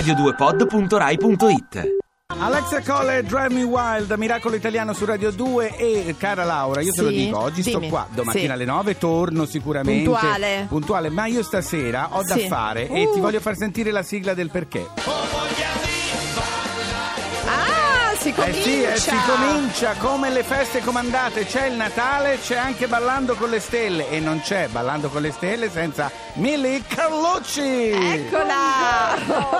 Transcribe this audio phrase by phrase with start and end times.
[0.00, 1.94] radio2pod.rai.it
[2.38, 7.00] Alexa Cole, Drive Me Wild, Miracolo Italiano su Radio 2 e cara Laura, io te
[7.00, 7.88] lo dico, oggi sto dimmi.
[7.90, 8.50] qua, domattina Sì.
[8.50, 10.10] alle 9 torno sicuramente.
[10.10, 10.66] Puntuale.
[10.68, 12.46] Puntuale, ma io stasera ho da Sì.
[12.46, 13.12] fare e Uh.
[13.14, 14.86] ti voglio far sentire la sigla del perché.
[14.96, 15.85] Ah,
[18.26, 18.62] si Eh comincia!
[18.62, 23.50] sì, eh, si comincia come le feste comandate, c'è il Natale, c'è anche Ballando con
[23.50, 27.60] le Stelle e non c'è Ballando con le Stelle senza Milly Carlucci.
[27.92, 29.14] Eccola!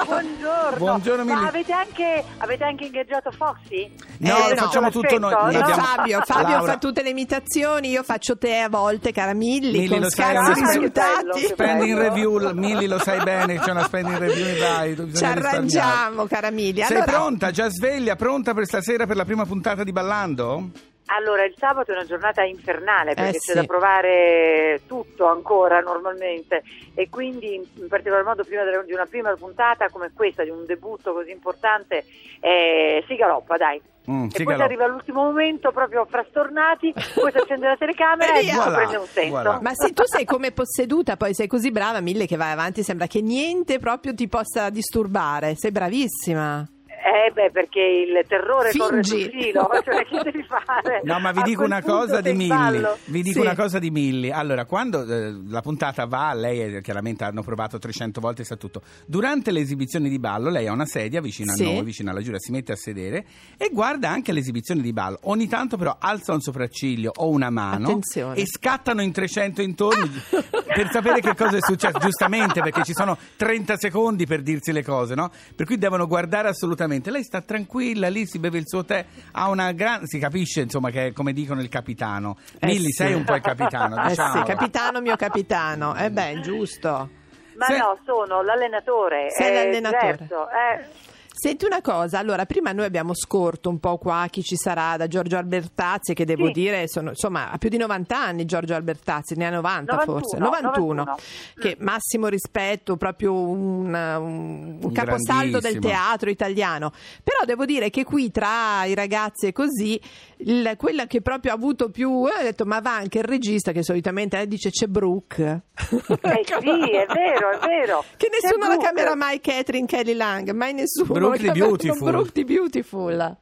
[0.05, 0.77] Buongiorno.
[0.79, 1.41] Buongiorno, Mili.
[1.43, 3.93] Ma avete anche, avete anche ingaggiato Foxy?
[4.19, 4.61] No, Eh, lo no.
[4.63, 5.33] facciamo tutto noi.
[5.33, 5.59] Noi no?
[5.61, 9.79] abbiamo- Fabio, Fabio Laura, fa tutte le imitazioni, io faccio te a volte, cara Milli,
[9.79, 11.41] Milli, con scarsi risultati.
[11.51, 16.83] Spending review, Milly lo sai bene, c'è una spending review, dai, Ci arrangiamo, cara Milli.
[16.83, 17.51] Sei Allora, pronta?
[17.51, 18.17] Già sveglia?
[18.17, 20.71] Pronta per stasera per la prima puntata di Ballando?
[21.09, 23.55] Allora, il sabato è una giornata infernale perché Eh, c'è sì.
[23.55, 26.65] da provare tutto ancora normalmente
[26.95, 31.13] e quindi in particolar modo prima di una prima puntata come questa, di un debutto
[31.13, 32.05] così importante,
[32.41, 33.81] eh, si galoppa, dai.
[34.11, 34.65] Mm, e poi galoppa.
[34.65, 39.07] arriva all'ultimo momento proprio frastornati, poi si accende la telecamera E e Voilà, prende un
[39.07, 39.31] senso.
[39.31, 39.59] voilà.
[39.63, 43.07] Ma se tu sei come posseduta, poi sei così brava, Mille, che vai avanti, sembra
[43.07, 45.55] che niente proprio ti possa disturbare.
[45.57, 46.69] Sei bravissima.
[47.07, 49.23] Eh beh, perché il terrore corre Fingi.
[49.23, 51.03] sul filo, cioè che devi fare?
[51.05, 52.83] No, ma vi A dico una cosa di Milli.
[53.05, 53.47] Vi dico Sì.
[53.47, 54.33] una cosa di Milli.
[54.33, 58.83] Allora, quando eh, la puntata va, lei chiaramente hanno provato 300 volte sa tutto.
[59.07, 61.63] Durante le esibizioni di ballo, lei ha una sedia vicino a Sì.
[61.75, 63.25] noi, vicino alla Giulia, si mette a sedere
[63.57, 65.19] e guarda anche le esibizioni di ballo.
[65.25, 68.35] Ogni tanto però alza un sopracciglio o una mano Attenzione.
[68.35, 70.11] e scattano in 300 intorno
[70.77, 74.85] per sapere che cosa è successo, giustamente perché ci sono 30 secondi per dirsi le
[74.85, 75.31] cose, no?
[75.55, 77.11] Per cui devono guardare assolutamente.
[77.11, 80.91] Lei sta tranquilla lì, si beve il suo tè, ha una gran si capisce insomma
[80.91, 82.37] che è come dicono il capitano.
[82.61, 83.03] Eh Milli, sì.
[83.05, 84.33] sei un po' il capitano, Eh diciamo.
[84.35, 85.95] sì, capitano mio capitano.
[85.97, 87.09] Eh beh, giusto.
[87.57, 89.31] Ma Se- no, sono l'allenatore.
[89.31, 90.13] Sei è l'allenatore.
[90.13, 91.15] diverso, eh.
[91.39, 95.07] Senti una cosa, allora prima noi abbiamo scorto un po' qua chi ci sarà da
[95.07, 96.53] Giorgio Albertazzi che devo Sì.
[96.53, 100.39] dire sono, insomma ha più di 90 anni Giorgio Albertazzi, ne ha 90 91, forse,
[100.39, 101.17] 91, 91.
[101.59, 106.91] che massimo rispetto, proprio un, un- un caposaldo del teatro italiano,
[107.23, 110.01] però devo dire che qui tra i ragazzi e così
[110.39, 113.73] il- quella che proprio ha avuto più, eh, ho detto ma va anche il regista
[113.73, 115.45] che solitamente eh, dice c'è Brooke.
[115.77, 118.05] Eh sì, è vero, è vero.
[118.17, 121.13] Che nessuno la chiamerà mai Catherine Kelly Lang, mai nessuno.
[121.13, 122.11] Brooke the chiamerà Beautiful.
[122.11, 123.37] Brooke the Beautiful.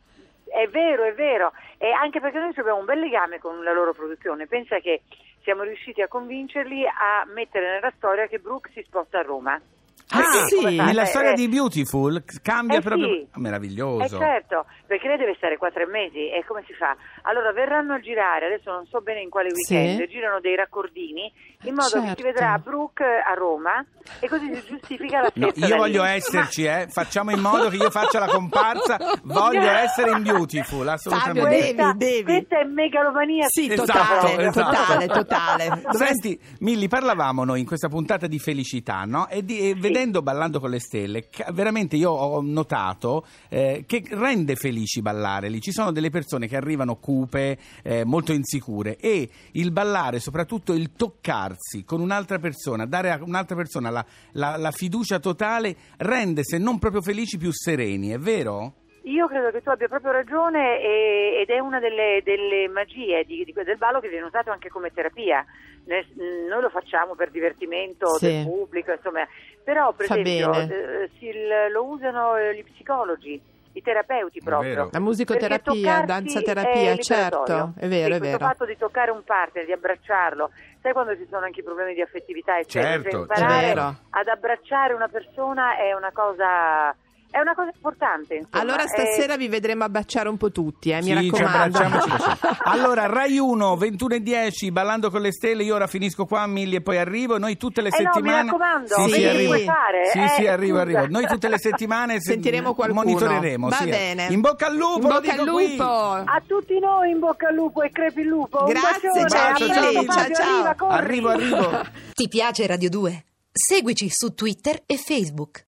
[0.44, 1.52] È vero, è vero.
[1.78, 4.46] E anche perché noi abbiamo un bel legame con la loro produzione.
[4.46, 5.02] Pensa che
[5.42, 9.60] siamo riusciti a convincerli a mettere nella storia che Brooke si sposta a Roma.
[10.10, 10.76] Ah, Perché, sì?
[10.76, 13.26] Nella storia Eh, di Beautiful cambia eh proprio sì.
[13.40, 14.04] meraviglioso.
[14.04, 16.94] Eh certo, perché lei deve stare quattro mesi e come si fa?
[17.22, 19.74] Allora verranno a girare, adesso non so bene in quale Sì.
[19.74, 21.32] weekend, girano dei raccordini
[21.62, 22.16] in modo che Certo.
[22.16, 23.82] si vedrà Brooke a Roma
[24.20, 26.08] e così si giustifica la No, festa io da voglio lì.
[26.10, 26.86] esserci, eh.
[26.92, 31.48] facciamo in modo che io faccia la comparsa, voglio essere in Beautiful, Fabio, assolutamente.
[31.48, 32.22] devi, questa, devi.
[32.24, 33.86] questa è megalomania Sì, Esatto,
[34.26, 34.70] totale, esatto.
[34.70, 35.82] totale, totale.
[35.96, 39.28] Senti, Milli, parlavamo noi in questa puntata di felicità, no?
[39.28, 44.56] E, di- e vedendo Ballando con le Stelle, veramente io ho notato eh, che rende
[44.56, 45.60] felici ballare lì.
[45.60, 50.90] Ci sono delle persone che arrivano cupe, eh, molto insicure e il ballare, soprattutto il
[50.96, 56.58] toccarsi con un'altra persona, dare a un'altra persona la, la- la fiducia totale, rende, se
[56.58, 58.82] non proprio felici, più sereni, è vero?
[59.06, 63.44] Io credo che tu abbia proprio ragione e- ed è una delle, delle magie di-
[63.44, 65.44] di- del ballo che viene usato anche come terapia.
[65.86, 66.06] Ne-
[66.48, 68.26] noi lo facciamo per divertimento Sì.
[68.26, 69.26] del pubblico, insomma,
[69.62, 71.32] però per Fa esempio eh, si-
[71.70, 73.38] lo usano eh, gli psicologi,
[73.72, 74.88] i terapeuti proprio.
[74.90, 78.38] La musicoterapia, danzaterapia, è certo, è vero, Sì, è questo vero.
[78.38, 80.50] fatto di toccare un partner, di abbracciarlo,
[80.80, 83.94] sai quando ci sono anche i problemi di affettività eccetera, Certo, cioè imparare è vero.
[84.10, 86.96] ad abbracciare una persona è una cosa
[87.34, 88.62] è una cosa importante insomma.
[88.62, 91.78] Allora È- stasera vi vedremo abbracciare un po' tutti, eh, mi Sì, raccomando.
[92.64, 95.64] Allora, Rai 1, 21 e 10, ballando con le stelle.
[95.64, 97.38] Io ora finisco qua, Milli, e poi arrivo.
[97.38, 98.44] Noi tutte le Eh no, mi settimane.
[98.44, 99.58] raccomando, sì, sì, che arrivo.
[99.58, 101.06] fare, Sì, eh, sì, arrivo, arrivo.
[101.08, 103.02] Noi tutte le settimane se- Sentiremo qualcuno.
[103.02, 103.68] Monitoreremo.
[103.68, 103.88] Va sì.
[103.88, 104.26] bene.
[104.30, 105.70] In bocca al lupo, In bocca dico al qui.
[105.76, 105.84] lupo.
[105.84, 109.40] a tutti noi in bocca al lupo e crepi il lupo Un Grazie, bacione, ciao,
[109.50, 110.52] a Fabio, ciao, ciao.
[110.54, 110.94] arriva, corri.
[110.94, 111.80] Arrivo, arrivo.
[112.14, 113.24] Ti piace Radio 2?
[113.52, 115.62] Seguici su Twitter e Facebook.